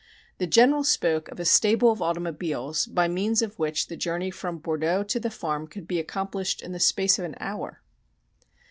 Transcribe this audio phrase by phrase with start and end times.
[0.39, 4.57] The General spoke of a stable of automobiles by means of which the journey from
[4.57, 7.83] Bordeaux to the farm could be accomplished in the space of an hour.